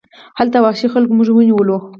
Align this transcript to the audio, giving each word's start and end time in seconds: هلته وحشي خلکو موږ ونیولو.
هلته 0.39 0.57
وحشي 0.61 0.87
خلکو 0.93 1.11
موږ 1.17 1.27
ونیولو. 1.33 1.77